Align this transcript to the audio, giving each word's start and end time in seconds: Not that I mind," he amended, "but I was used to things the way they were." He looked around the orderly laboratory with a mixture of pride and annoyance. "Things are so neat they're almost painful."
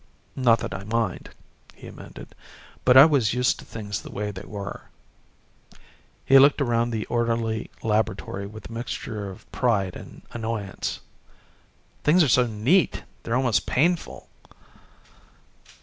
Not 0.35 0.57
that 0.61 0.73
I 0.73 0.83
mind," 0.83 1.29
he 1.75 1.85
amended, 1.85 2.33
"but 2.85 2.97
I 2.97 3.05
was 3.05 3.35
used 3.35 3.59
to 3.59 3.65
things 3.65 4.01
the 4.01 4.09
way 4.09 4.31
they 4.31 4.47
were." 4.47 4.89
He 6.25 6.39
looked 6.39 6.59
around 6.59 6.89
the 6.89 7.05
orderly 7.05 7.69
laboratory 7.83 8.47
with 8.47 8.67
a 8.67 8.73
mixture 8.73 9.29
of 9.29 9.45
pride 9.51 9.95
and 9.95 10.23
annoyance. 10.31 11.01
"Things 12.03 12.23
are 12.23 12.29
so 12.29 12.47
neat 12.47 13.03
they're 13.21 13.35
almost 13.35 13.67
painful." 13.67 14.27